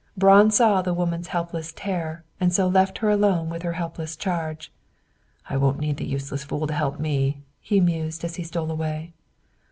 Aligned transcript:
Braun 0.17 0.49
saw 0.49 0.81
the 0.81 0.95
woman's 0.95 1.27
helpless 1.27 1.71
terror 1.71 2.23
and 2.39 2.51
so 2.51 2.67
left 2.67 2.97
her 2.97 3.11
alone 3.11 3.51
with 3.51 3.61
her 3.61 3.73
helpless 3.73 4.15
charge. 4.15 4.71
"I 5.47 5.57
won't 5.57 5.77
need 5.79 5.97
the 5.97 6.07
useless 6.07 6.43
fool 6.43 6.65
to 6.65 6.73
help 6.73 6.99
me," 6.99 7.43
he 7.59 7.79
mused 7.79 8.23
as 8.23 8.37
he 8.37 8.43
stole 8.43 8.71
away. 8.71 9.13